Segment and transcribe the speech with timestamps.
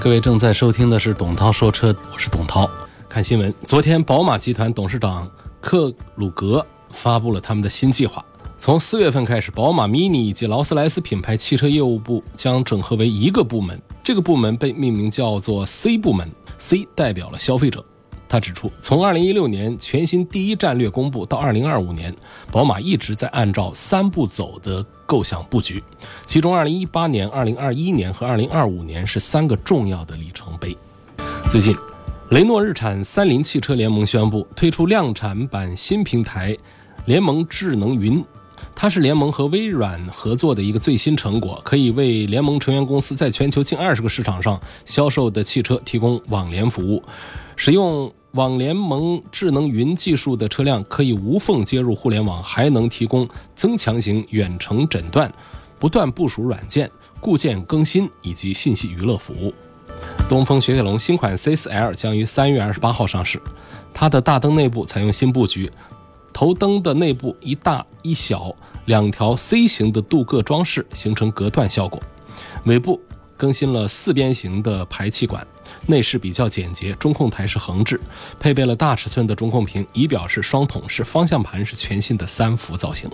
[0.00, 2.70] 各位正在收听的是董涛说车，我是董涛。
[3.08, 5.28] 看新闻，昨天宝马集团董事长
[5.60, 8.24] 克鲁格发布了他们的新计划。
[8.60, 17.84] 从四月份开始，宝马 MINI 以及劳斯莱斯品牌汽车业务部将整合为一个部门，这个部门被命名叫做 C 部门，C 代表了消费者。
[18.28, 22.14] 他指出，从2016年全新第一战略公布到2025年，
[22.52, 25.82] 宝马一直在按照三步走的构想布局，
[26.26, 30.76] 其中2018年、2021年和2025年是三个重要的里程碑。
[31.50, 31.74] 最近，
[32.30, 36.54] 雷诺日产三菱汽车联盟宣布推出量产版新平台——
[37.06, 38.22] 联盟智能云。
[38.74, 47.02] 它是联盟和微软合作的一个最新成果，可以为联盟成员公司在全球近二十个市场上销售的汽车提供网联服务。
[47.56, 55.32] 使用网联盟智能云技术的车辆可以无缝接入互联网，还能提供增强型远程诊断、
[55.78, 56.90] 不断部署软件、
[57.20, 59.52] 固件更新以及信息娱乐服务。
[60.28, 63.40] 东风雪铁龙新款 C4L 将于三月二十八号上市，
[63.94, 65.70] 它的大灯内部采用新布局。
[66.30, 72.00] 头灯的内部一大一小两条 C 型的镀铬装饰形成隔断效果，
[72.64, 73.00] 尾部
[73.36, 75.44] 更新了四边形的排气管，
[75.88, 77.98] 内饰比较简洁，中控台是横置，
[78.38, 83.10] 配备了大尺寸的中控屏，仪表是双筒式，方向盘是全新的三幅造型。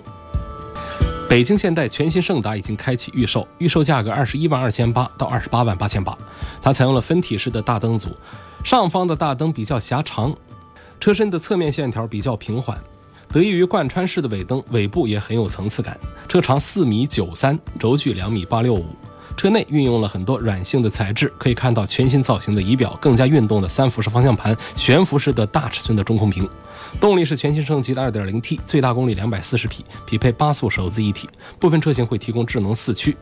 [1.29, 6.15] 北京现代全新胜达已经开启预售，预售价格二十一万二千八到二十八万八千八，
[6.61, 8.09] 它采用了分体式的大灯组，
[8.63, 10.35] 上方的大灯比较狭长，
[10.99, 12.77] 车身的侧面线条比较平缓。
[13.29, 15.97] 得益于贯穿式的尾灯，尾部也很有层次感。
[16.27, 18.85] 车长四米九三，轴距两米八六五。
[19.35, 26.47] 车内运用了很多软性的材质，可以看到全新造型的仪表，更加运动的三辐式方向盘，悬浮式的大尺寸的中控屏。
[26.99, 31.29] 动力是全新升级的二点零 T，最大功率两百四十匹，匹配八速手自一体。
[31.59, 33.15] 部分车型会提供智能四驱。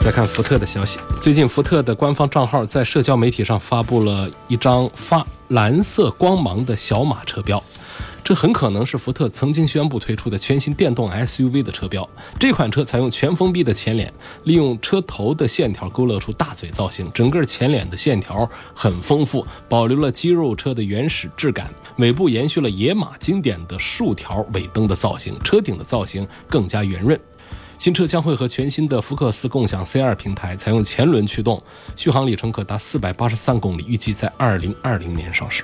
[0.00, 7.60] 再看福特的消息，最近福特的官方账号在社交媒体上发布了一张发蓝色光芒的小马车标。
[8.26, 12.04] 这很可能是福特曾经宣布推出的全新电动 SUV 的车标。
[12.40, 21.70] 这款车采用全封闭的前脸，利用车头的线条勾勒出大嘴造型，整个前脸的线条很丰富，保留了肌肉车的原始质感。
[21.98, 27.16] 尾部延续了野马经典的竖条尾灯的造型，车顶的造型更加圆润。
[27.78, 31.62] 新车将会和全新的福克斯共享 C2 平台，采用前轮驱动，
[31.94, 35.62] 续航里程可达四百八十三公里，预计在二零二零年上市。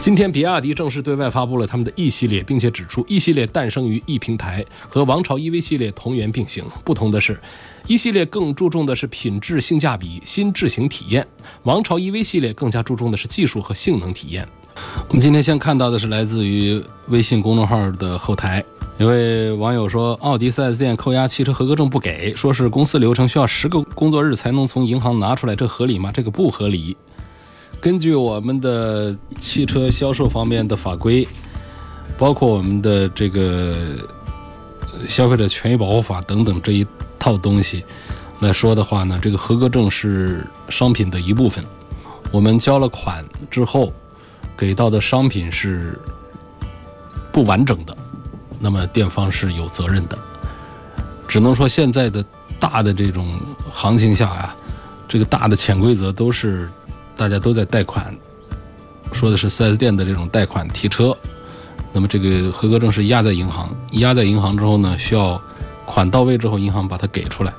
[0.00, 6.64] 今天，比亚迪正式对外发布了他们的 E 系列，并且指出 E 系列诞生于 E 平台，和王朝 EV 系列同源并行。
[6.84, 7.38] 不同的是
[7.88, 11.22] ，E 系列更注重的是品质、性价比、新智行体验；
[11.64, 14.48] 王朝 EV 系列更加注重的是技术和性能体验。
[15.08, 18.64] 我们今天先看到的是来自于微信公众号的后台，
[18.98, 26.12] 有位网友说，奥迪 4S 店扣押汽车合格证不给，说是公司流程需要十个工作日才能从银行拿出来，这合理吗？
[26.12, 26.96] 这个不合理。
[27.80, 31.26] 根据我们的汽车销售方面的法规，
[32.18, 33.96] 包括我们的这个
[35.08, 36.84] 消费者权益保护法等等这一
[37.20, 37.84] 套东西
[38.40, 41.64] 来说的话呢，这个合格证是商品的一部分。
[42.32, 43.92] 我们交了款之后
[44.56, 45.96] 给到的商品是
[47.32, 47.96] 不完整的，
[48.58, 50.18] 那么店方是有责任的。
[51.28, 52.24] 只能说现在的
[52.58, 53.38] 大的这种
[53.70, 54.56] 行情下啊，
[55.06, 56.68] 这个大的潜规则都是。
[57.18, 58.16] 大家都在贷款，
[59.12, 61.14] 说的是 4S 店的这种贷款提车，
[61.92, 65.38] 那么这个合格证是压在银行，压在银行之后呢，需要
[65.84, 67.52] 款到位之后，银行把它给出来。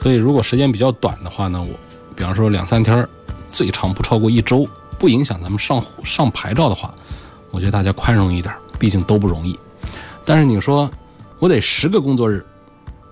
[0.00, 1.68] 所以如果时间比较短的话呢，我
[2.14, 3.06] 比方说两三天，
[3.50, 4.64] 最长不超过一周，
[5.00, 6.94] 不影响咱们上上牌照的话，
[7.50, 9.58] 我觉得大家宽容一点，毕竟都不容易。
[10.24, 10.88] 但是你说
[11.40, 12.46] 我得十个工作日，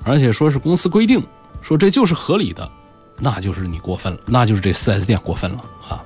[0.04, 1.20] 而且说是公司规定，
[1.62, 2.70] 说这就是合理的。
[3.18, 5.58] 那就是你过分了，那就是这 4S 店过分了
[5.88, 6.02] 啊，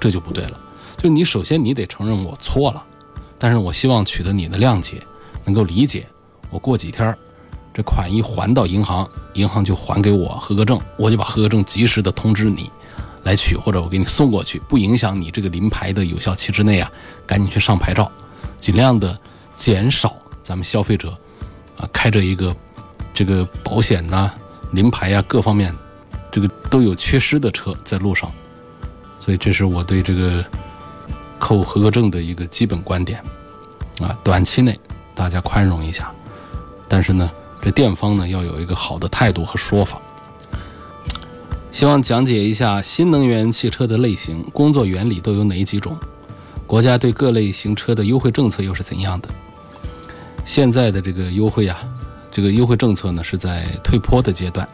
[0.00, 0.60] 这就不对了。
[0.96, 2.82] 就你首先你得承认我错了，
[3.38, 5.00] 但是我希望取得你的谅解，
[5.44, 6.06] 能够理解。
[6.50, 7.16] 我过几天
[7.72, 12.68] 这款一还到银行，银行就还给我合格证，我就把合格证及时的通知你
[13.22, 16.90] 来取，或者我给你送过去，不影响你这个临牌的有效期之内啊，
[17.24, 18.10] 赶紧去上牌照，
[18.58, 19.16] 尽量的
[19.54, 21.16] 减少咱们消费者
[21.76, 22.54] 啊开着一个
[23.14, 24.32] 这个保险呐、
[24.72, 25.72] 临牌呀各方面。
[26.38, 28.30] 这个都有缺失的车在路上，
[29.18, 30.44] 所以这是我对这个
[31.36, 33.20] 扣合格证的一个基本观点
[33.98, 34.16] 啊。
[34.22, 34.78] 短期内
[35.16, 36.14] 大家宽容一下，
[36.86, 37.28] 但是呢，
[37.60, 40.00] 这店方呢要有一个好的态度和说法。
[41.72, 45.98] 希望讲解一下新能源汽车的类型、工作原理都有哪几种，
[46.68, 49.28] 国家对各类型车的优惠政策又是怎样的？
[50.44, 51.82] 现在的这个优惠啊，
[52.30, 54.68] 这个优惠政策呢是在退坡的阶段，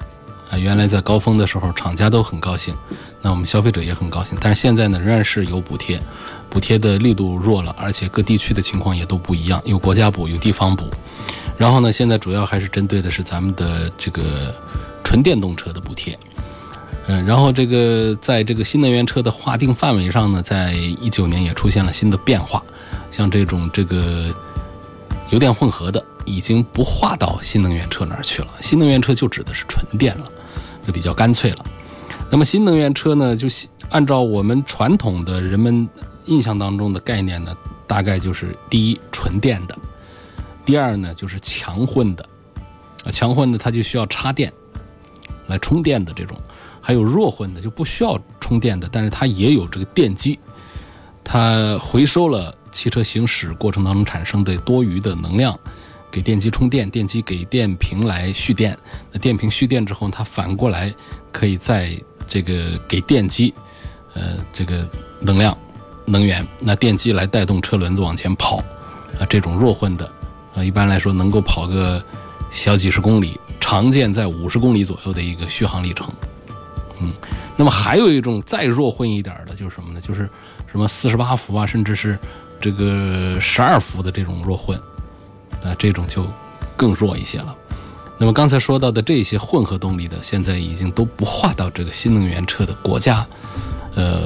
[0.51, 2.75] 啊，原来在高峰的时候厂家都很高兴，
[3.21, 6.01] 那我们消费者也很高兴，但是现在呢仍然是有补贴，
[6.49, 10.85] 补贴的力度弱了，而且各地区的情况也都不一样，有国家补，有地方补，
[11.57, 14.55] 然后呢，现在主要还是针对的是咱们的这个
[15.03, 16.19] 纯电动车的补贴，
[17.07, 22.63] 嗯，然后这个在这个新能源车的划定范围上呢，在一九年也出现了新的变化，
[23.11, 24.33] 像这种这个。
[25.31, 30.25] 油电混合的已经不划到新能源车那儿去了，新能源车就指的是纯电了，
[30.87, 31.65] 就比较干脆了。
[32.31, 33.49] 那么新能源车呢，就
[33.91, 35.89] 按照我们传统的人们
[36.27, 39.77] 印象当中的概念呢，大概就是第一纯电的，
[40.65, 42.27] 第二呢就是强混的，
[43.05, 44.53] 啊强混的它就需要插电
[45.47, 46.37] 来充电的这种，
[46.81, 50.39] 还有弱混的就不需要充电的，但是它也有这个电机，
[51.23, 52.55] 它回收了。
[52.75, 55.57] 汽车行驶过程当中产生的多余的能量，
[56.15, 58.79] 给电机充电，电机给电瓶来蓄电。
[59.11, 60.95] 那电瓶蓄电之后，它反过来
[61.33, 63.53] 可以在这个给电机，
[64.15, 64.89] 呃，这个
[65.21, 65.59] 能量
[66.05, 68.59] 能源，那电机来带动车轮子往前跑。
[69.19, 70.09] 啊，这种弱混的，
[70.55, 72.01] 啊，一般来说能够跑个
[72.53, 76.09] 小几十公里，常见在五十公里左右的一个续航里程。
[77.01, 77.13] 嗯，
[77.57, 80.01] 那么还有一种再弱混一点的，就是什么呢？
[80.01, 80.31] 就是
[80.71, 82.17] 什么四十八伏啊，甚至是。
[82.61, 84.81] 这个十二伏的这种弱混，
[85.65, 86.25] 啊，这种就
[86.77, 87.55] 更弱一些了。
[88.17, 93.27] 那么刚才说到的这些混合动力的，现在已经都不划到这个新能源车的国家，
[93.97, 94.23] 呃，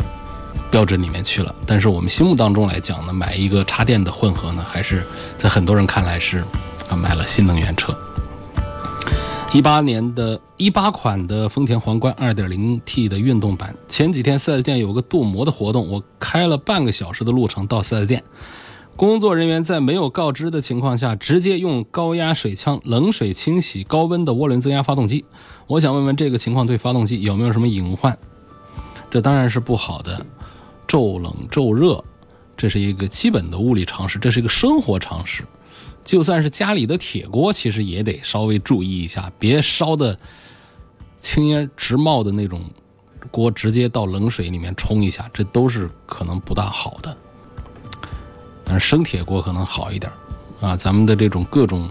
[0.71, 1.55] 标准里面去了。
[1.67, 5.03] 但是我们心目当中来讲呢，买一个插电的混合呢，还是
[5.39, 6.45] 在很多人看来是
[6.91, 7.97] 啊，买了新能源车。
[9.51, 18.23] 一八年的一八款的丰田皇冠 2.0T 的运动版，前几天四 S 店有个镀膜的活动，我开了半个小时的路程到四 S 店，
[18.99, 25.25] 工作人员在没有告知的情况下，直接用高压水枪冷水清洗高温的涡轮增压发动机。
[25.69, 28.19] 我想问问，这个情况对发动机有没有什么隐患？
[29.09, 30.27] 这当然是不好的，
[30.89, 32.03] 骤冷骤热，
[32.57, 35.45] 这是一个基本的物理常识，这是一个生活常识。
[36.05, 40.19] 就算是家里的铁锅，其实也得稍微注意一下，别烧的
[41.21, 42.65] 青烟直冒的那种
[43.31, 47.17] 锅，直接到冷水里面冲一下，这都是可能不大好的。
[48.69, 50.13] 但是生铁锅可能好一点
[50.61, 51.91] 啊，咱们的这种各种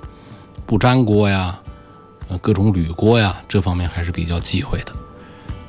[0.65, 1.59] 不粘锅呀，
[2.29, 4.93] 呃，各种铝锅呀，这方面还是比较忌讳的。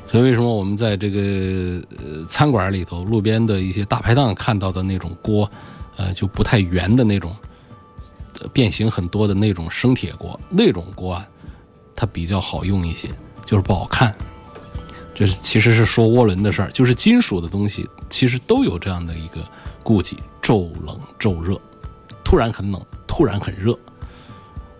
[0.06, 5.50] 所以为什么我们在这个呃餐馆里头、路边的一些大排档看到的那种锅，
[5.96, 7.34] 呃，就不太圆的那种。
[8.52, 11.26] 变形很多的那种生铁锅，那种锅啊，
[11.96, 13.08] 它比较好用一些，
[13.44, 14.14] 就是不好看。
[15.12, 19.40] 这是其实是说涡轮的事儿，就是金属的东西其实都有这样的一个
[19.82, 20.16] 顾忌：
[20.48, 21.60] 骤冷骤热，
[22.24, 23.78] 突然很冷，突然很热。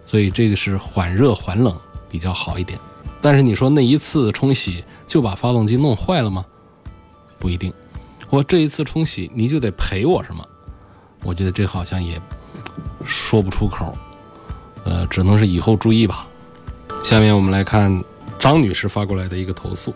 [0.07, 1.79] 所以这个是缓热缓冷
[2.09, 2.79] 比较好一点。
[3.21, 6.43] 但是你说那一次冲洗就把发动机弄坏了吗？
[7.39, 7.71] 不一定。
[8.31, 10.43] 我这一次冲洗你就得赔我什么？
[11.23, 12.19] 我觉得这好像也。
[13.05, 13.95] 说不出口，
[14.85, 16.27] 呃，只能是以后注意吧。
[17.05, 18.03] 下面我们来看
[18.39, 19.95] 张女士发过来的一个投诉，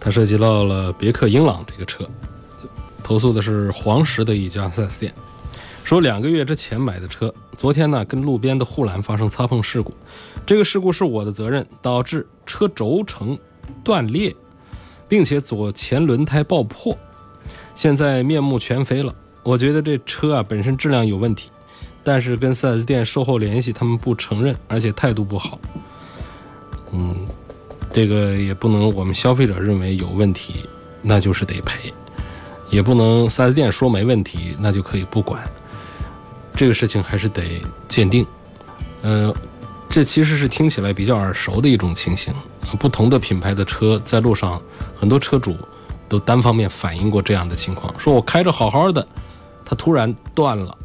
[0.00, 2.04] 它涉及到了别克英朗这个车，
[3.06, 5.14] 投诉的是黄石的一家 4S 店，
[5.84, 9.94] 说两个月之前买的车，昨天呢跟路边的护栏发生擦碰事故，
[10.44, 13.38] 这个事故是我的责任，导致车轴承
[13.84, 14.34] 断裂，
[15.06, 16.98] 并且左前轮胎爆破，
[17.76, 19.14] 现在面目全非了。
[19.44, 21.48] 我觉得这车啊本身质量有问题。
[22.02, 25.60] 但是跟 4S 店售后联系，他们不承认，而且态度不好。
[26.90, 27.24] 嗯，
[27.92, 30.54] 这个也不能我们消费者认为有问题，
[31.02, 31.92] 那就是得赔；
[32.70, 35.42] 也不能 4S 店说没问题，那就可以不管。
[36.54, 38.26] 这个事情还是得鉴定。
[39.02, 39.34] 呃，
[39.88, 42.34] 这其实是听起来比较耳熟的一种情形。
[42.78, 44.60] 不同的品牌的车在路上，
[44.98, 45.56] 很多车主
[46.08, 49.06] 都单方面反映过这样的情况：说我开着好好的，
[49.64, 50.76] 它突然断了。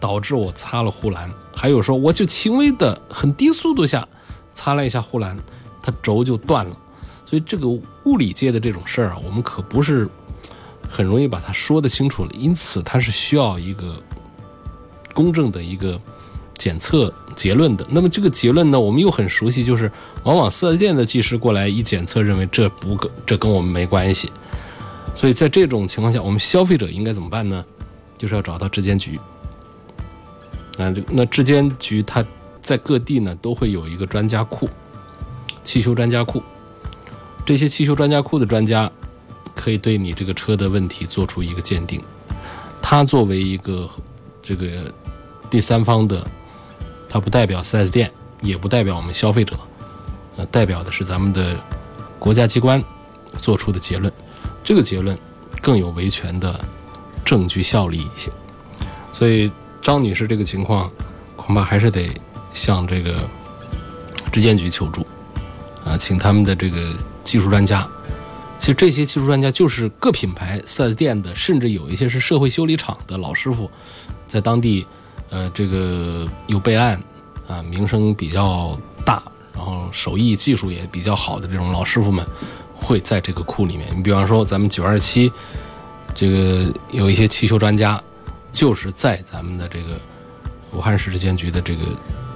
[0.00, 4.06] 导致我擦了护栏，还有说我就轻微的很低速度下
[4.52, 5.34] 擦了一下护栏，
[5.80, 6.76] 它轴就断了。
[7.24, 10.06] 所以这个物理界的这种事儿啊，我们可不是
[10.94, 12.30] 很容易把它说得清楚了。
[12.38, 14.00] 因此，它是需要一个
[15.12, 16.00] 公正的一个
[16.56, 17.84] 检测结论的。
[17.90, 19.90] 那么这个结论呢，我们又很熟悉，就是
[20.22, 24.30] 往往四 S 店的技师过来一检测，认为这不跟这跟我们没关系。
[25.16, 27.64] 所以在这种情况下，我们消费者应该怎么办呢？
[28.16, 29.18] 就是要找到质监局。
[30.78, 32.24] 啊，那质监局它
[32.62, 34.68] 在各地呢都会有一个专家库，
[35.62, 36.42] 汽修专家库。
[37.46, 38.90] 这些汽修专家库的专家
[39.54, 42.02] 可以对你这个车的问题做出一个鉴定。
[42.82, 43.88] 他作为一个
[44.42, 44.92] 这个
[45.48, 46.26] 第三方的，
[47.08, 48.10] 他不代表 4S 店，
[48.42, 49.58] 也不代表我们消费者，
[50.36, 51.56] 呃，代表的是咱们的
[52.18, 52.82] 国家机关
[53.38, 54.12] 做出的结论。
[54.62, 55.18] 这个结论
[55.62, 56.58] 更有维权的
[57.24, 58.30] 证据效力一些。
[59.12, 60.90] 所以张女士这个情况，
[61.36, 62.10] 恐怕还是得
[62.52, 63.28] 向这个
[64.30, 65.06] 质监局求助，
[65.84, 66.94] 啊，请他们的这个。
[67.24, 67.88] 技术专家，
[68.58, 73.70] 其实这些技术专家就是各品牌 4S 店的，甚至有一些是社会修理厂的老师傅，
[74.26, 74.86] 在当地，
[75.28, 76.98] 呃，这个有备案，
[77.46, 79.22] 啊，名声比较大，
[79.54, 82.24] 然后手艺技术也比较好的这种老师傅们，
[82.74, 83.86] 会在这个库里面。
[83.94, 85.30] 你比方说，咱们九二七
[86.14, 88.02] 这个有一些汽修专家，
[88.50, 90.00] 就是在咱们的这个
[90.72, 91.82] 武汉市质监局的这个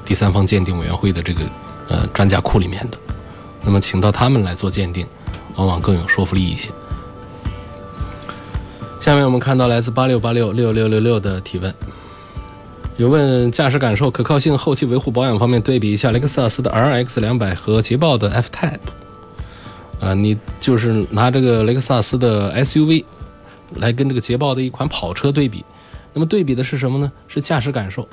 [0.05, 1.45] 第三方鉴定委员会的这个
[1.89, 2.99] 呃专家库里面的。
[3.65, 5.07] 那么，请到他们来做鉴定，
[5.59, 6.71] 往往更有说服力一些。
[8.99, 11.73] 下面我们看到来自八六八六六六六六的提问，
[12.97, 18.79] 有问驾驶感受、可靠性、后期维护保养方面对比一下雷克萨斯的 RX 两百和捷豹的 F Type。
[20.01, 23.05] 啊，你就是拿这个雷克萨斯的 SUV
[23.75, 25.65] 来跟这个捷豹的一款跑车对比，
[26.13, 27.11] 那么对比的是什么呢？
[27.27, 28.07] 是驾驶感受，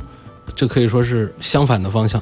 [0.55, 2.21] 这可以说是相反的方向。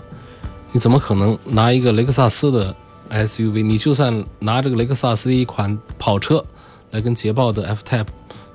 [0.72, 2.76] 你怎么可能拿一个雷克萨斯的
[3.14, 6.44] ？SUV，你就算拿这个雷克萨斯的一款跑车
[6.90, 8.08] 来跟捷豹的 F Type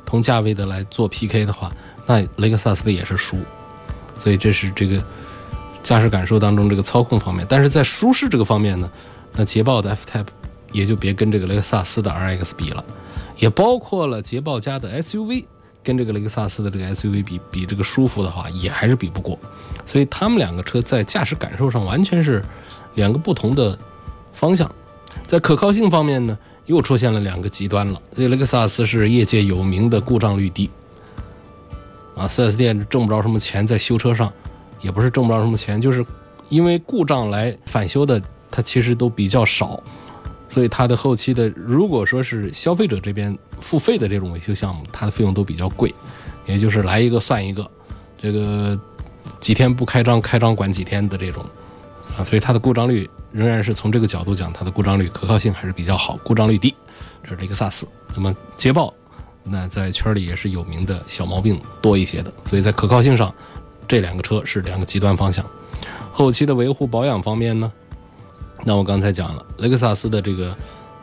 [0.05, 1.71] 同价位的来做 PK 的话，
[2.07, 3.39] 那雷克萨斯的也是输。
[4.19, 5.01] 所以这是这个
[5.83, 7.47] 驾驶感受当中这个操控方面。
[7.49, 8.91] 但是在舒适这个方面呢，
[9.35, 10.27] 那捷豹的 F Type
[10.73, 12.85] 也就别跟这个雷克萨斯的 RX 比了，
[13.37, 15.45] 也包括了捷豹家的 SUV
[15.85, 19.39] 跟这个雷克萨斯的这个 SUV 比比这个舒服的话，也还是比不过。
[19.87, 22.43] 所以他们两个车在驾驶感受上完全是
[22.97, 23.79] 两个不同的。
[24.39, 24.73] 方向，
[25.27, 28.01] 在可靠性方面呢，又出现了两个极端了。
[28.15, 30.71] 这雷克萨斯是业界有名的故障率低，
[32.15, 34.33] 啊，4S 店挣不着什么钱在修车上，
[34.81, 36.07] 也不是挣不着什么钱，就是
[36.49, 39.83] 因为故障来返修的，它其实都比较少，
[40.49, 45.93] 所以它的后期的，如果说是消费者这边付费的这种维修项目，它的费用都比较贵，
[46.47, 47.69] 也就是来一个算一个，
[48.23, 48.79] 这个
[49.41, 51.45] 几天不开张，开张管几天的这种，
[52.17, 53.11] 啊，所以它的故障率。
[53.31, 56.75] 仍然是从这个角度讲，它的故障率、可靠性还是比较好，故障率低。
[57.23, 57.87] 这是雷克萨斯。
[58.15, 58.93] 那么捷豹，
[59.45, 62.33] 那在圈里也是有名的小毛病多一些的。
[62.47, 63.33] 所以在可靠性上，
[63.87, 65.45] 这两个车是两个极端方向。
[66.11, 67.71] 后期的维护保养方面呢？
[68.65, 70.57] 那我刚才讲了，雷克萨斯的这个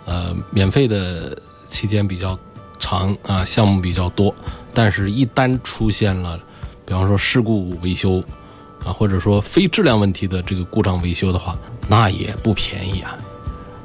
[0.05, 1.37] 呃免费的
[1.69, 2.37] 期间比较
[2.79, 4.33] 长啊，项目比较多，
[4.73, 6.39] 但是一旦出现了，
[6.85, 8.23] 比方说事故维修。
[8.83, 11.55] 啊，或者说非质量问题的这个故障维修的话，
[11.87, 13.15] 那也不便宜啊。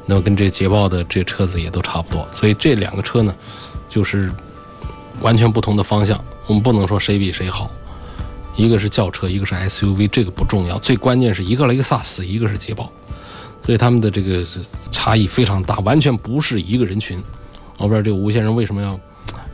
[0.06, 3.32] 那么跟这捷豹的这车子也都差不多，所以这两个车呢，
[3.88, 4.30] 就是
[5.20, 6.22] 完全不同的方向。
[6.48, 7.70] 我们不能说谁比谁好，
[8.56, 12.90] 一个是轿车，一个是 SUV，这个不重要，最关键是一个雷克萨斯，一个是捷豹，
[13.64, 14.44] 所以他们的这个
[14.90, 17.22] 差异非常大，完全不是一个人群。
[17.78, 18.98] 我不知道这个吴先生为什么要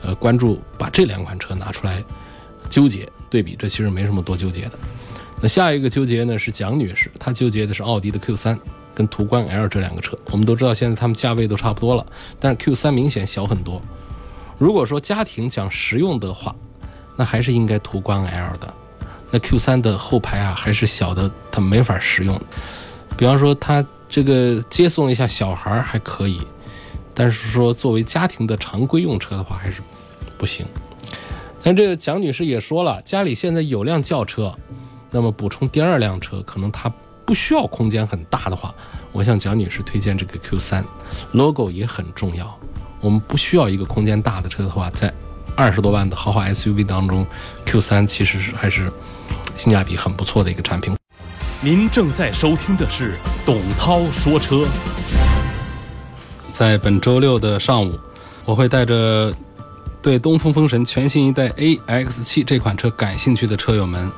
[0.03, 2.03] 呃关注把这两款车拿出来
[2.71, 4.73] 纠结对比，这其实没什么多纠结的。
[5.43, 8.59] 那下一个纠结呢是蒋女士，她纠结的是奥迪的 Q3
[8.95, 10.19] 跟途观 L 这两个车。
[10.31, 12.07] 我们都知道现在它们价位都差不多了，
[12.41, 13.81] 但是 Q3 明显小很多。
[14.59, 16.57] 如果说家庭讲实用的话，
[17.17, 18.73] 那还是应该途观 L 的。
[19.31, 22.41] 那 Q3 的后排啊还是小的，它没法实用。
[23.19, 26.41] 比方说它这个接送一下小孩还可以，
[27.13, 29.83] 但是说作为家庭的常规用车的话还是
[30.39, 30.65] 不行。
[31.63, 34.55] 但这个蒋女士也说了，家里现在有辆轿车。
[35.17, 36.93] 那么补充第二辆车，可能它
[37.25, 38.75] 不需要空间很大的话，
[39.13, 42.55] 我向蒋女士推荐这个 Q3，logo 也很重要。
[43.01, 45.11] 我们不需要一个空间大的车的话，在
[45.57, 47.27] 二十多万的豪华 SUV 当中
[47.65, 48.93] ，Q3 其实是还是
[49.57, 50.95] 性价比很不错的一个产品。
[51.63, 53.15] 您正在收听的是
[53.47, 54.67] 董涛说车。
[56.53, 57.99] 在本周六的上午，
[58.45, 59.33] 我会带着
[60.03, 64.13] 对东风风神全新一代 AX7 这款车感兴趣的车友们。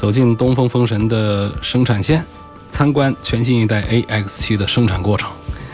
[0.00, 2.24] 走进东风风神的生产线，
[2.70, 5.30] 参观全新一代 AX7 的生产过程。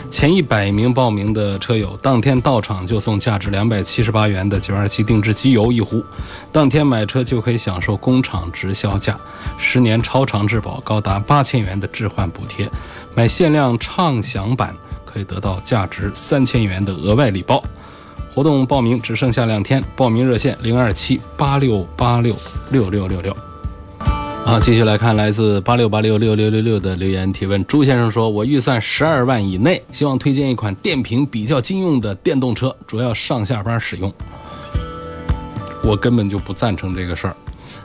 [0.09, 6.03] 前一百名报名的车友，当天到场就送价值两百七十八元的927定制机油一壶。
[6.51, 9.17] 当天买车就可以享受工厂直销价，
[9.57, 12.69] 十年超长质保，高达八千元的置换补贴。
[13.15, 17.63] 买限量畅享版可以得到价值三千元的额外礼包。
[18.33, 22.35] 活动报名只剩下两天，报名热线零二七八六八六
[22.71, 23.33] 六六六六。
[24.47, 27.61] 好，继续来看来自八六八六六六六六的留言提问。
[27.65, 34.09] 朱先生说：“我预算十二万以内，希望推荐一款电瓶比较经用的电动车，主要上下班使用。”
[35.83, 37.35] 我根本就不赞成这个事儿。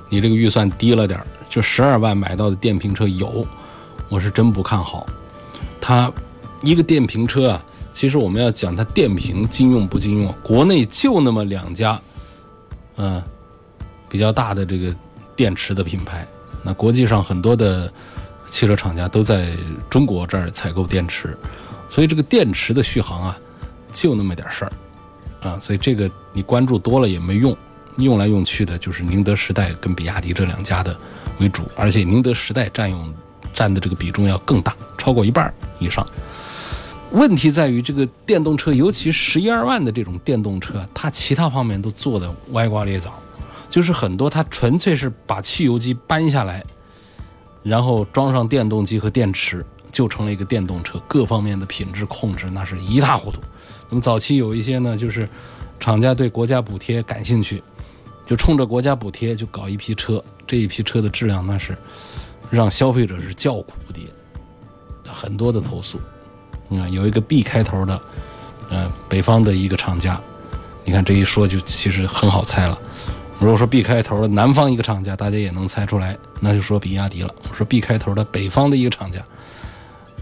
[0.08, 3.44] 你这个预算低了点儿，就十二万买到的电瓶车有，
[4.08, 5.04] 我是真不看好。
[5.80, 6.12] 它
[6.62, 12.00] 一个电瓶车啊，其实我们要讲它电瓶经用不经用，国内就那么两家，
[12.98, 13.20] 嗯，
[14.08, 14.94] 比较大的这个
[15.34, 16.24] 电池的品牌。
[16.64, 17.92] 那国际上很多的
[18.48, 19.56] 汽车厂家都在
[19.90, 21.36] 中国这儿采购电池，
[21.88, 23.38] 所以这个电池的续航啊，
[23.92, 24.72] 就那么点事儿
[25.42, 27.56] 啊，所以这个你关注多了也没用，
[27.96, 30.96] 用来用去的就是宁德时代跟比亚迪这两家的
[31.38, 33.12] 为主，而且宁德时代占用
[33.52, 36.06] 占的这个比重要更大，超过一半以上。
[37.10, 43.12] 问题在于这个电动车，尤其十一二万的这种电动车，它其他方面都做的歪瓜裂枣。
[43.72, 46.62] 就是很多，它纯粹是把汽油机搬下来，
[47.62, 51.00] 然后装上电动机和电池，就成了一个电动车。
[51.08, 53.40] 各方面的品质控制那是一塌糊涂。
[53.88, 55.26] 那么早期有一些呢，就是
[55.80, 57.62] 厂家对国家补贴感兴趣，
[58.26, 60.22] 就冲着国家补贴就搞一批车。
[60.46, 61.74] 这一批车的质量那是
[62.50, 64.02] 让消费者是叫苦不迭，
[65.10, 65.98] 很多的投诉。
[66.68, 67.98] 嗯，有一个 B 开头的，
[68.68, 70.20] 呃，北方的一个厂家，
[70.84, 72.78] 你看这一说就其实很好猜了。
[73.42, 77.34] 如果说 B 开头的南方一个厂家，大家也能猜出来，那就说比亚迪了。
[77.50, 79.20] 我说 B 开头的北方的一个厂家，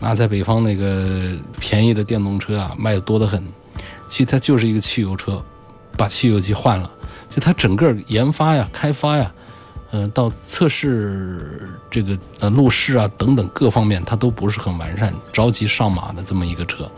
[0.00, 3.46] 那在北方那个便宜的电动车啊，卖的多得很。
[4.08, 5.40] 其实它就是一个汽油车，
[5.98, 6.90] 把汽油机换了。
[7.28, 9.30] 就它整个研发呀、开发呀，
[9.90, 16.90] 嗯，到测试这个呃路试啊等等各方面，它都不是很完善，着急上马的这么一个车。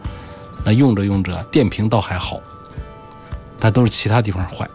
[0.64, 2.41] 那用着用着，电瓶倒还好，
[3.59, 4.71] 它都是其他地方坏。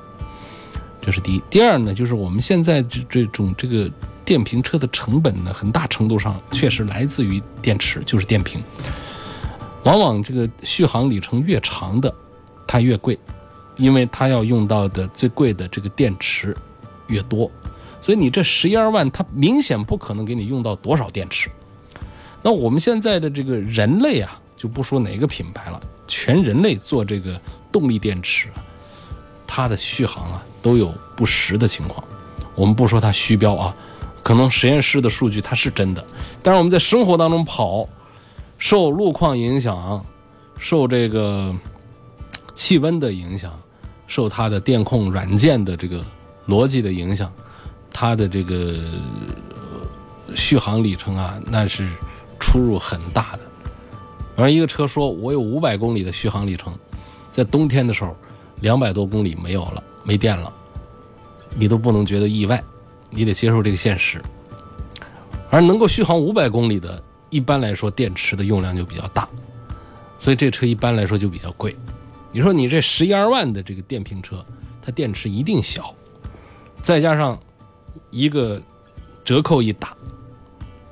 [1.07, 3.89] 这是第一，第二呢，就是我们现在这这种这个
[4.25, 8.61] 电瓶车的成本呢，很大程度上确实来自于电池，就是电瓶。
[9.85, 12.13] 往往这个续航里程越长的，
[12.67, 13.17] 它越贵，
[13.77, 16.53] 因为它要用到的最贵的这个电池
[17.07, 17.50] 越多，
[18.01, 21.50] 所以你这十一二万，它明显不可能给你用到多少电池。
[22.41, 27.39] 那我们现在的这个人类啊，就不说哪个品牌了，全人类做这个
[27.72, 28.50] 动力电池。
[29.50, 32.03] 它的续航啊都有不实的情况，
[32.55, 33.75] 我们不说它虚标啊，
[34.24, 36.05] 可能实验室的数据它是真的，
[36.43, 37.87] 但是我们在生活当中跑，
[38.57, 40.05] 受路况影响，
[40.57, 41.55] 受这个
[42.53, 43.51] 气温的影响，
[44.07, 46.03] 受它的电控软件的这个
[46.48, 47.31] 逻辑的影响，
[47.91, 48.75] 它的这个
[50.35, 51.89] 续航里程啊那是
[52.39, 53.39] 出入很大的。
[54.35, 56.77] 而一个车说我有五百公里的续航里程，
[57.31, 58.15] 在冬天的时候。
[58.61, 60.50] 两百多公里没有了，没电了，
[61.53, 62.63] 你都不能觉得意外，
[63.09, 64.22] 你得接受这个现实。
[65.50, 69.27] 而能够续航五百公里的，一般来说电池的用量就比较大，
[70.17, 71.75] 所以这车一般来说就比较贵。
[72.31, 74.46] 你说你这十一二万的这个电瓶车，
[74.81, 75.93] 它电池一定小，
[76.79, 77.37] 再加上
[78.09, 78.61] 一个
[79.25, 79.93] 折扣一打，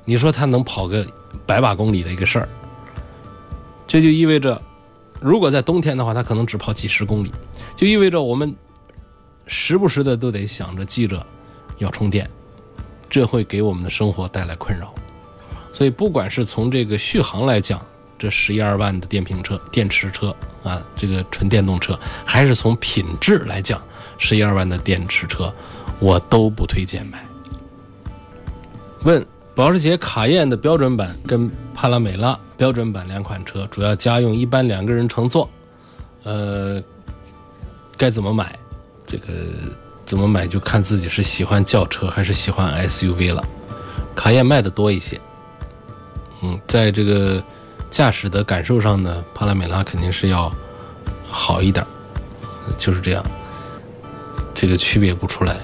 [0.04, 1.06] 你说它能跑个
[1.46, 2.48] 百把公里的一个事儿，
[3.86, 4.60] 这就意味着。
[5.18, 7.32] 如果在冬天的话，它可能只跑几十公里，
[7.74, 8.54] 就意味着我们
[9.46, 11.24] 时不时的都得想着记着
[11.78, 12.28] 要充电，
[13.08, 14.94] 这会给我们的生活带来困扰。
[15.72, 17.80] 所以，不管是从这个续航来讲，
[18.18, 23.80] 这十一二万的电瓶车、电池车啊，这个纯电动车，还是从品质来讲，
[24.18, 25.52] 十一二万的电池车，
[25.98, 27.24] 我都不推荐买。
[29.04, 29.26] 问。
[29.54, 35.48] 保时捷卡宴的标准版跟帕拉梅拉标准版两款车，主要家用，一般两个人乘坐，
[36.24, 36.78] 呃，
[37.96, 38.54] 该怎么买？
[39.06, 39.26] 这个
[40.04, 43.42] 怎么买就看自己是喜欢轿车还是喜欢 SUV 了。
[44.14, 45.20] 卡宴卖的多一些，
[46.42, 47.42] 嗯，在这个
[47.90, 50.50] 驾驶的感受上呢，帕拉梅拉肯定是要
[51.28, 51.84] 好一点，
[52.78, 53.22] 就是这样，
[54.54, 55.56] 这个区别不出来。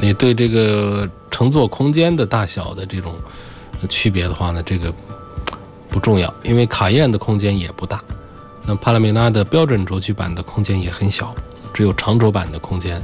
[0.00, 3.14] 你对这个乘坐空间的大小的这种
[3.88, 4.92] 区别的话呢，这个
[5.88, 8.02] 不重要，因为卡宴的空间也不大，
[8.66, 11.34] 那帕拉梅拉的标准轴距版的空间也很小，
[11.76, 13.02] 只有长轴版的空间，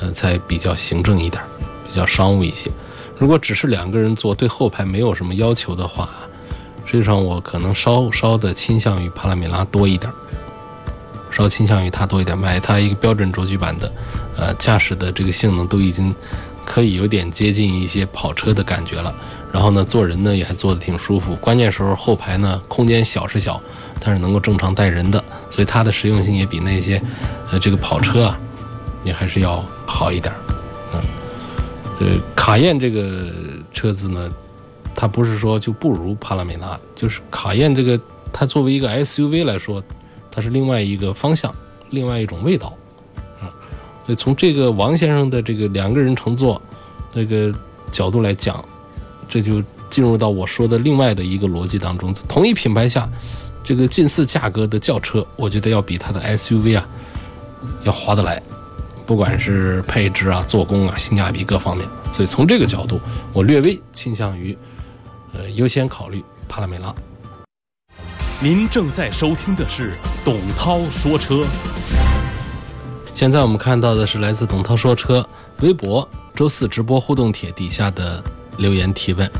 [0.00, 1.42] 呃，才比较行政一点，
[1.86, 2.70] 比较商务一些。
[3.18, 6.08] 如果只是两个人坐，对后排没有什么要求的话，
[6.86, 10.10] 实际上我可能稍稍的倾向于帕拉梅拉多一点，
[11.30, 13.92] 稍倾向于它多一点，买它一个标准轴距版的。
[14.38, 16.14] 呃，驾驶的这个性能都已经
[16.64, 19.14] 可以有点接近一些跑车的感觉了。
[19.56, 21.34] 然后呢，坐人呢也还坐得挺舒服。
[21.36, 23.58] 关键时候后排呢空间小是小，
[23.98, 27.00] 但是能够正常带人的所以它的实用性也比那些
[27.50, 28.38] 呃这个跑车啊，
[29.02, 30.38] 也还是要好一点儿。
[30.92, 31.00] 嗯，
[32.00, 33.32] 呃，卡宴这个
[33.72, 34.28] 车子呢，
[34.94, 37.98] 它不是说就不如帕拉梅拉，就是卡宴这个
[38.30, 39.82] 它作为一个 SUV 来说，
[40.30, 41.50] 它是另外一个方向，
[41.88, 42.74] 另外一种味道。
[43.40, 43.48] 嗯，
[44.04, 46.60] 所以从这个王先生的这个两个人乘坐
[47.14, 47.50] 这个
[47.90, 48.62] 角度来讲，
[49.28, 52.14] 这就进入到我说的另外的一个逻辑当中。
[52.28, 53.08] 同一品牌下，
[53.64, 56.86] 这个近似价格的轿车，我觉得要比它的 SUV 啊
[57.84, 58.40] 要划得来，
[59.06, 61.86] 不管是配置啊、做工啊、性价比各方面。
[62.12, 63.00] 所以从这个角度，
[63.32, 64.56] 我略微倾向于
[65.32, 66.94] 呃优先考虑帕拉梅拉。
[68.40, 71.44] 您正在收听的是董涛说车。
[73.14, 75.26] 现在我们看到的是来自董涛说车
[75.60, 78.22] 微博周四直播互动帖底下的
[78.58, 79.30] 留言提问。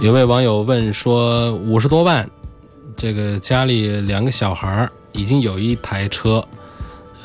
[0.00, 2.28] 有位网友问说：五十多万，
[2.96, 6.44] 这个家里两个小孩儿，已经有一台车，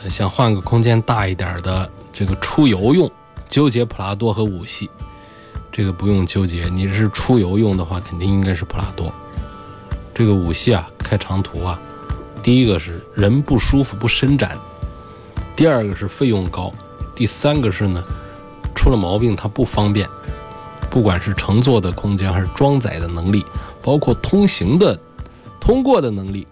[0.08, 3.12] 想换个空间大一点的，这个出游用，
[3.50, 4.90] 纠结普拉多和五系。
[5.72, 9.12] 这个不用纠结，你是出游用的话，肯定应该是普拉多。
[10.14, 11.80] 这个五系啊，开长途啊，
[12.44, 14.58] 第一个是人不舒服不伸展，
[15.56, 16.72] 第二个是费用高，
[17.16, 18.04] 第三个是呢，
[18.76, 20.08] 出了毛病它不方便，
[20.90, 23.46] 不管是乘坐的空间还是装载的能力，
[23.82, 24.98] 包括通行的
[25.60, 26.48] 通过的能力，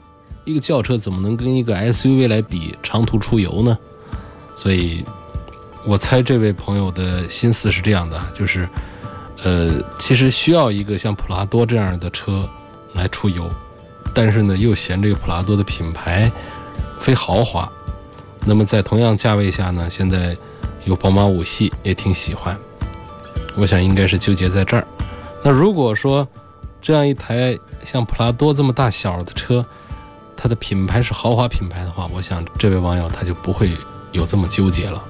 [0.46, 3.78] 一个轿车怎么能跟一个 SUV 来比长途出游呢？
[4.56, 5.04] 所以，
[5.86, 8.68] 我猜这位朋友的心思是这样的，就是，
[9.44, 12.48] 呃，其实需要一个像普拉多这样的车
[12.94, 13.50] 来出游，
[14.14, 16.32] 但是呢，又嫌这个普拉多的品牌
[17.00, 17.72] 非豪华。
[18.46, 20.36] 那么在同样价位下呢，现在
[20.86, 22.58] 有宝马五系也挺喜欢，
[23.58, 24.86] 我想应该是纠结在这儿。
[25.44, 26.28] 那如果说
[26.82, 29.66] 这样一台像普拉多这么大小的车，
[30.36, 33.72] 它的品牌是豪华品牌的话，我想这位网友他就不会
[34.12, 35.04] 有这么纠结了。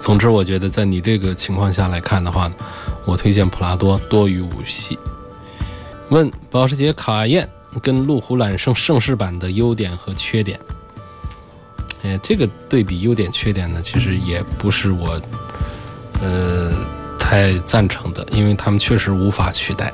[0.00, 2.50] 总之，我觉得在你这个情况下来看的话，
[3.04, 4.98] 我推荐普拉多多于五系。
[6.10, 7.48] 问保时捷卡宴
[7.82, 10.60] 跟路虎揽胜盛世版的优点和缺点。
[12.02, 15.18] 哎，这个对比优点缺点呢，其实也不是我，
[16.20, 16.70] 呃，
[17.24, 19.90] 太赞成的，因为他们确实无法取代。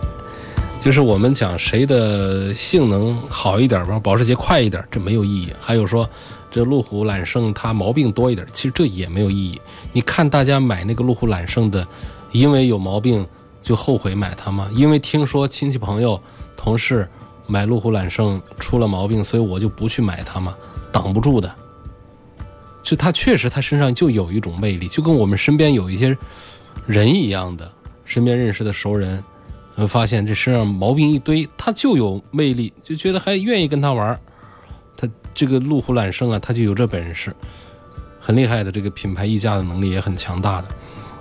[0.83, 5.53] 就是我们讲谁的性能好一点吧，保时捷快一点，这没有意义。
[5.61, 6.11] 还有说，
[6.51, 9.61] 这路虎揽胜它毛病多一点，其实这也没有意义。
[9.93, 11.87] 你看大家买那个路虎揽胜的，
[12.33, 13.25] 因为有毛病
[13.63, 14.69] 就后悔买它吗？
[14.75, 16.21] 因为听说亲戚朋友、
[16.57, 17.09] 同事
[17.47, 20.53] 买路虎揽胜出了毛病，所以我就不去买它吗？
[20.91, 21.49] 挡不住的。
[22.83, 26.17] 就他确实，他身上就有一种魅力，就跟我们身边有一些
[26.87, 27.71] 人一样的，
[28.05, 29.23] 身边认识的熟人，
[29.77, 34.19] 呃，发现这身上毛病一堆，他就有魅力，就觉得还愿意跟他玩。
[34.97, 37.35] 他这个路虎揽胜啊，他就有这本事，
[38.19, 40.69] 很厉害的，这个品牌溢价的能力也很强大的。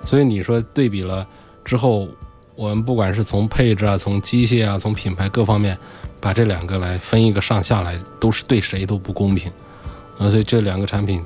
[0.06, 1.28] 所以你说对比了
[1.64, 2.08] 之后，
[2.56, 5.78] 我们不管是从配置啊、从机械啊、从品牌各方面，
[6.20, 9.52] 把这两个来分一个上下来，都是对谁都不公平。
[10.18, 11.24] 啊，所以这两个产品。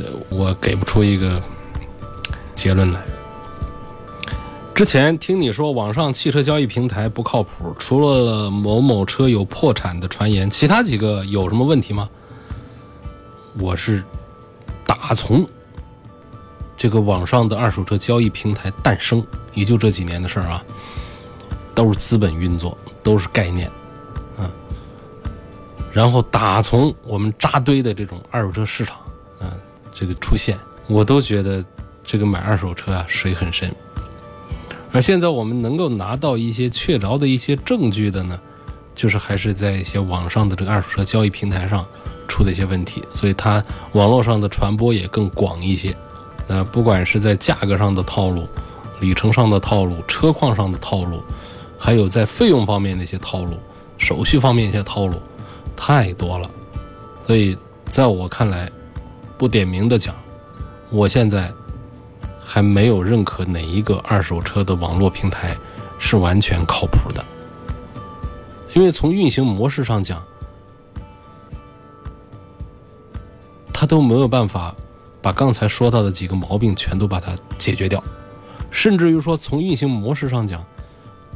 [0.00, 1.42] 呃我给不出一个
[2.54, 3.02] 结论来。
[4.78, 12.08] 之前听你说网上汽车交易平台不靠谱，除了某某车有破产的传言，其他几个有什么问题吗？
[13.58, 14.04] 我是
[14.86, 15.44] 打从
[16.76, 19.20] 这个网上的二手车交易平台诞生，
[19.52, 20.64] 也就这几年的事儿啊，
[21.74, 23.68] 都是资本运作，都是概念，
[24.38, 24.48] 嗯，
[25.92, 28.96] 然后打从我们扎堆的这种二手车市场。
[29.92, 31.64] 这个出现，我都觉得
[32.04, 33.74] 这个买二手车啊水很深。
[34.98, 38.36] 而现在我们能够拿到一些确凿的一些证据的呢，
[38.96, 41.86] 就是还是在一些网上的这个二手车交易平台上
[42.26, 45.94] 出的一些问题，所以它网络上的传播也更广一些。
[46.48, 48.44] 呃，不管是在价格上的套路、
[48.98, 51.22] 里程上的套路、车况上的套路，
[51.78, 53.56] 还有在费用方面的一些套路、
[53.98, 55.22] 手续方面一些套路，
[55.76, 56.50] 太多了。
[57.24, 58.68] 所以在我看来，
[59.36, 60.12] 不点名的讲，
[60.90, 61.52] 我现在
[62.50, 65.54] 还没有认可哪一个二手车的网络平台
[65.98, 67.22] 是完全靠谱的，
[68.74, 70.24] 因为从运行模式上讲，
[73.70, 74.74] 它都没有办法
[75.20, 78.02] 把刚才说到的几个毛病全都把它解决掉，
[78.70, 80.64] 甚至于说从运行模式上讲，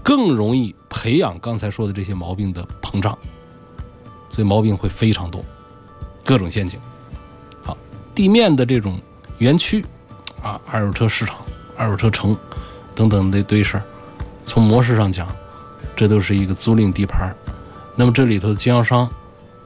[0.02, 3.16] 更容易培养刚才说的这些毛病的膨胀，
[4.30, 5.44] 所以毛病会非常多，
[6.24, 6.80] 各种陷阱。
[7.62, 7.76] 好
[8.14, 8.98] 地面的这种
[9.36, 9.84] 园区，
[10.42, 11.36] 啊，二手车市场、
[11.76, 12.36] 二手车城
[12.94, 13.82] 等等那堆事儿，
[14.44, 15.28] 从模式上讲，
[15.94, 17.36] 这都是一个租赁地盘儿。
[17.94, 19.08] 那么这里头的经销商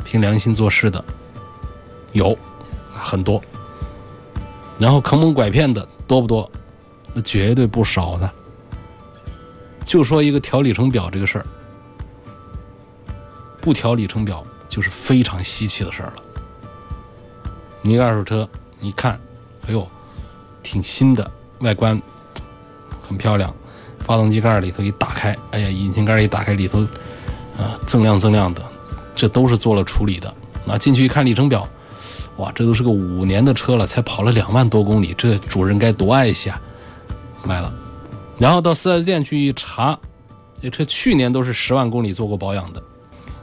[0.05, 1.03] 凭良心做事的
[2.13, 2.37] 有
[2.93, 3.41] 很多，
[4.79, 6.51] 然后坑蒙拐骗的多不多？
[7.15, 8.31] 那绝对不少的。
[9.85, 11.47] 就说一个调里程表这个事儿，
[13.61, 16.15] 不调里程表就是非常稀奇的事儿了。
[17.83, 18.47] 你一个二手车，
[18.81, 19.19] 你看，
[19.69, 19.89] 哎呦，
[20.67, 22.01] 挺新的，外观
[23.01, 23.55] 很漂亮，
[24.01, 26.81] 发动机盖里头一打开，哎呀，引擎盖一打开，里头
[27.57, 28.61] 啊锃亮锃亮的，
[29.15, 30.35] 这都是做了处理的。
[30.65, 31.67] 那进去一看里程表，
[32.39, 36.61] 哇，这都是个五年的车了，才跑了两万多公里，这主人该多爱惜啊！
[37.45, 37.73] 卖了，
[38.37, 39.97] 然后到 4S 店去一查，
[40.61, 42.83] 这车去年都是十万公里做过保养的，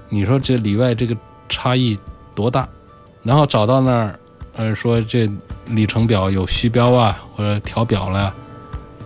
[0.09, 1.15] 你说这里外这个
[1.47, 1.97] 差异
[2.35, 2.67] 多大？
[3.23, 4.19] 然后找到那儿，
[4.57, 5.29] 呃，说这
[5.67, 8.33] 里程表有虚标啊，或者调表了，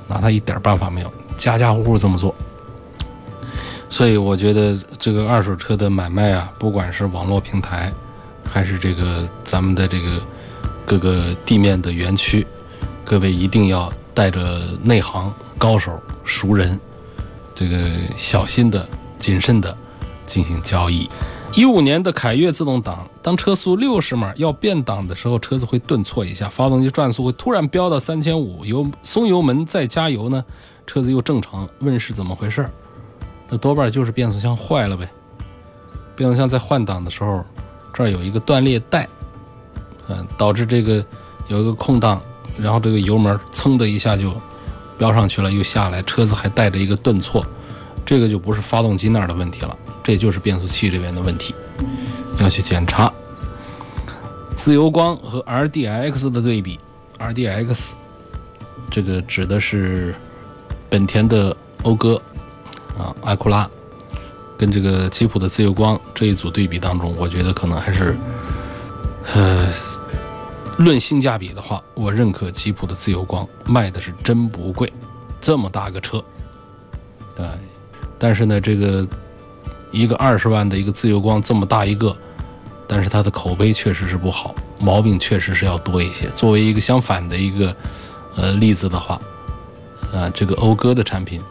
[0.08, 2.34] 拿他一点办法没有，家家户户这么做。
[3.90, 7.92] 所以我觉得这个二手车的买卖啊，不管是网络平台，
[8.50, 10.22] 还是这个咱们的这个
[10.86, 12.46] 各个地面的园区，
[13.06, 16.78] 各位一定要带着内行、高手、熟人，
[17.56, 18.86] 这个小心的、
[19.18, 19.76] 谨慎的
[20.26, 21.10] 进行交易。
[21.54, 30.44] 一五年的凯越自动挡，当车速六十码要变档的时候，车子会顿挫一下，发动机转速会突然飙到三千五，油松油门再加油呢，
[30.86, 31.68] 车子又正常。
[31.80, 32.70] 问是怎么回事？
[33.50, 35.10] 那多半就是变速箱坏了呗。
[36.16, 37.44] 变速箱在换挡的时候，
[37.92, 39.08] 这儿有一个断裂带，
[40.10, 41.04] 嗯，导致这个
[41.48, 42.22] 有一个空档，
[42.60, 44.32] 然后这个油门噌的一下就
[44.98, 47.44] 飙上去了，又下来，车子还带着一个顿挫，
[48.06, 49.76] 这个就不是发动机那儿的问题了。
[50.08, 51.54] 这就是变速器这边的问题，
[52.40, 53.12] 要去检查。
[54.56, 56.80] 自由光和 RDX 的对比
[57.20, 57.90] ，RDX
[58.90, 60.16] 这个指的是
[60.90, 62.22] 本田的讴歌
[62.98, 63.70] 啊，埃库拉，
[64.58, 68.16] 跟这个吉普的自由光这一组对比当中，我觉得可能还是，
[69.34, 69.68] 呃，
[70.78, 74.90] 论性价比的话，我认可吉普的自由光卖的是真不贵，
[75.42, 76.24] 这么大个车，
[77.36, 77.46] 对，
[78.18, 79.06] 但是呢，这个。
[79.92, 82.16] 一个二十万的一个自由光这么大一个，
[82.88, 86.28] 但是它的口碑确实是不好，毛病确实是要多一些。
[86.36, 87.76] 作为一个相反的一个
[88.36, 89.20] 呃例子的话，
[90.14, 91.42] 啊，这个讴歌的产品，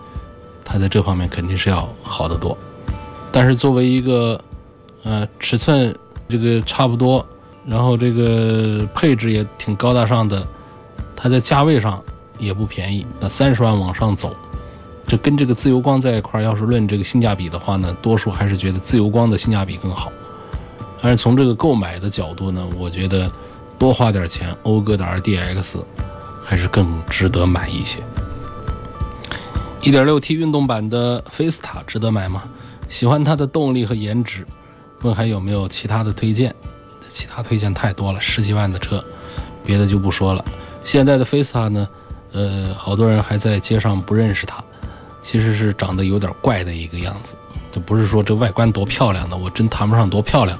[0.64, 2.57] 它在这方面肯定是要好得多。
[3.33, 4.40] 但是作为一个
[5.03, 5.94] 呃尺寸
[6.29, 7.25] 这个差不多，
[7.66, 10.46] 然后这个配置也挺高大上的，
[11.14, 12.03] 它在价位上
[12.38, 14.35] 也不便宜，那三十万往上走。
[15.07, 20.11] 这跟这个自由光在一块儿，要是论这个性价比的话呢，多数还是觉得自由光的性价比更好。
[21.01, 23.31] 但是从这个购买的角度呢，我觉得
[23.79, 25.77] 多花点钱，讴歌的 RDX
[26.45, 28.01] 还是更值得买一些。
[29.83, 32.42] 1.6T 运动版的菲斯塔值得买吗？
[32.88, 34.45] 喜欢它的动力和颜值。
[35.03, 36.53] 问还有没有其他的推荐？
[37.09, 39.05] 其他推荐太多了，十几万的车，
[39.64, 40.45] 别的就不说了。
[40.83, 41.88] 现在的菲斯塔呢，
[42.33, 44.64] 呃，好多人还在街上不认识它。
[45.27, 47.35] 其实是长得有点怪的一个样子，
[47.73, 50.57] 就不是说这外观多漂亮的，我真谈不上多漂亮。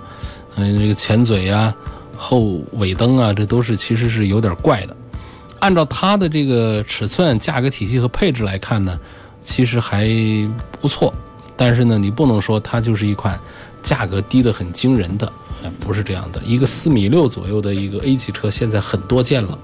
[0.57, 1.73] 嗯，这个前嘴呀、
[2.17, 4.97] 后尾灯啊，这都是其实是有点怪的。
[5.61, 8.99] 按照它的这个尺寸、价格体系和配置来看呢，
[9.41, 10.09] 其实还
[10.81, 11.15] 不错。
[11.57, 13.39] 但是呢，你不能说它就是一款
[13.85, 15.33] 价格低的很惊人的，
[15.79, 16.43] 不是这样的。
[16.45, 19.57] 一个四米六左右的一个 A 级车，现在很多见了。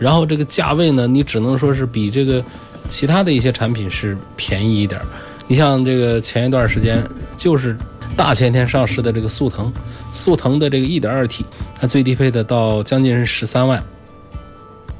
[0.00, 2.44] 然后这个价位呢，你只能说是比这个。
[2.88, 5.00] 其他的一些产品是便宜一点，
[5.46, 7.76] 你像这个前一段时间就是
[8.16, 9.72] 大前天上市的这个速腾，
[10.12, 11.44] 速腾的这个 1.2T，
[11.76, 13.82] 它最低配的到将近是十三万，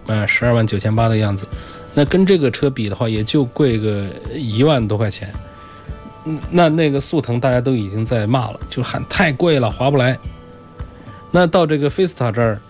[0.07, 1.47] 呃，十二万九千八的样子，
[1.95, 5.33] 那跟这个车比的话，也就贵个一万多块钱。
[6.51, 10.19] 那那个速腾大家都已经在骂了，就喊太贵了，划不来。
[11.31, 12.61] 那到这个菲斯塔这儿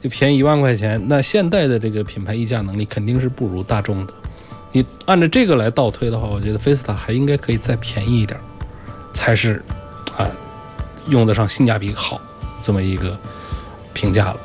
[0.00, 4.14] 就便宜一万块钱，那现代的这个品牌溢价能力肯定是不如大众的。
[4.72, 8.38] 你按照这个来倒推的话，我觉得菲斯塔还应该可以再便宜一点，
[9.12, 9.62] 才是
[10.16, 10.28] 啊
[11.08, 12.20] 用得上性价比好
[12.60, 13.18] 这么一个
[13.94, 14.36] 评价了。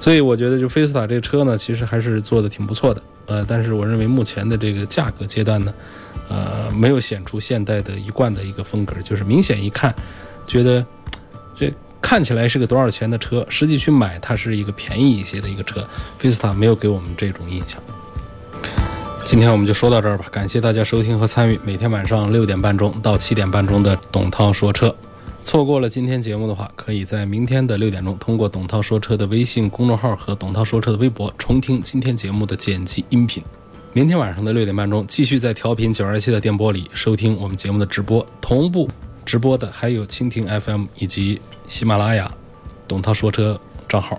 [0.00, 3.02] 所以我觉得就菲斯塔这个车呢，其实还是做的挺不错的。
[3.26, 5.74] 呃，但是我认为目前的这个价格阶段呢，
[6.30, 9.94] 呃，没有显出现代的一贯的一个风格，就是明显一看，
[10.46, 10.82] 觉得
[11.54, 15.86] 这看起来是个多少钱的车，实际去买它是一个便宜一些的一个车。
[16.16, 17.78] 菲斯塔没有给我们这种印象。
[19.30, 21.60] 今天我们就说到这儿吧，感谢大家收听和参与。
[21.62, 24.96] 每天晚上六点半钟到七点半钟的董涛说车，
[25.44, 33.42] 错过了今天节目的话，可以在明天的六点钟通过董涛说车的微信公众号和董涛说车的微博重听今天节目的剪辑音频。
[33.92, 38.88] 明天晚上的六点半钟，继续在调频九二七的电波里收听我们节目的直播，同步
[39.26, 41.38] 直播的还有蜻蜓 FM 以及
[41.68, 42.32] 喜马拉雅
[42.88, 44.16] 董涛说车账号。